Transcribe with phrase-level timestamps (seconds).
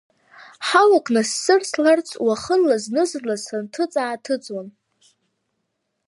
[0.67, 4.67] Ҳауак нассырсларц уахынла, зны-зынла, сынҭыҵааҭыҵуан.